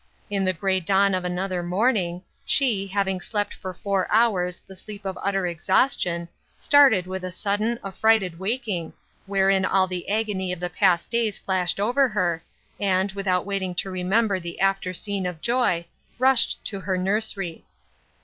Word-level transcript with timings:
In 0.31 0.45
the 0.45 0.51
gray 0.53 0.79
dawn 0.79 1.13
of 1.13 1.23
another 1.23 1.61
morning, 1.61 2.23
she, 2.43 2.87
having 2.87 3.21
slept 3.21 3.53
for 3.53 3.71
four 3.71 4.11
hours 4.11 4.59
the 4.65 4.75
sleep 4.75 5.05
of 5.05 5.15
utter 5.21 5.45
exhaustion, 5.45 6.27
started 6.57 7.05
with 7.05 7.23
a 7.23 7.31
sudden, 7.31 7.77
affrighted 7.83 8.39
waking, 8.39 8.93
wherein 9.27 9.63
all 9.63 9.85
the 9.85 10.09
agony 10.09 10.51
of 10.51 10.59
the 10.59 10.71
past 10.71 11.11
days 11.11 11.37
flashed 11.37 11.79
over 11.79 12.07
her, 12.07 12.41
and, 12.79 13.11
without 13.11 13.45
waiting 13.45 13.75
to 13.75 13.91
remember 13.91 14.39
the 14.39 14.59
after 14.59 14.91
scene 14.91 15.27
o.' 15.27 15.33
joy, 15.39 15.85
rushed 16.17 16.65
to 16.65 16.79
her 16.79 16.97
nursery. 16.97 17.63